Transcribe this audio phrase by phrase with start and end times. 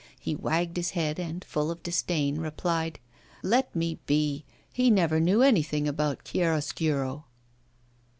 [0.19, 2.97] He wagged his head and, full of disdain, replied:
[3.43, 4.45] 'Let me be!
[4.73, 7.25] He never knew anything about chiaroscuro.